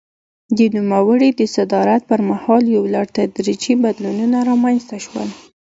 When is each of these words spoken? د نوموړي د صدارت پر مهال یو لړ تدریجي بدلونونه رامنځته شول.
د 0.57 0.59
نوموړي 0.75 1.29
د 1.39 1.41
صدارت 1.55 2.01
پر 2.09 2.19
مهال 2.29 2.63
یو 2.75 2.83
لړ 2.93 3.05
تدریجي 3.17 3.73
بدلونونه 3.83 4.37
رامنځته 4.49 4.97
شول. 5.05 5.27